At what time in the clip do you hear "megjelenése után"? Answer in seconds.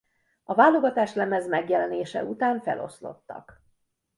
1.47-2.61